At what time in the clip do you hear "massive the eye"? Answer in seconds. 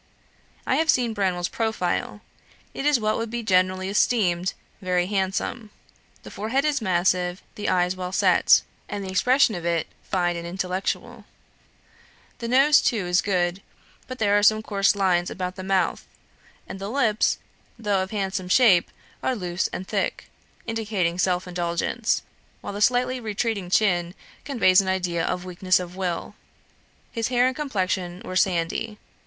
6.81-7.87